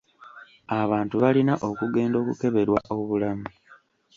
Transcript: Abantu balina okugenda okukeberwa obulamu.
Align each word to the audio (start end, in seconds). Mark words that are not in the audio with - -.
Abantu 0.81 1.15
balina 1.23 1.53
okugenda 1.67 2.15
okukeberwa 2.21 2.79
obulamu. 2.95 3.47